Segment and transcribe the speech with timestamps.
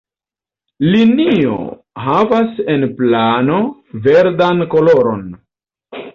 [0.95, 1.57] Linio
[2.05, 3.59] havas en plano
[4.09, 5.25] verdan koloron.